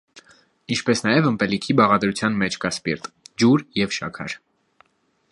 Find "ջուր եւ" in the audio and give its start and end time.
3.43-3.93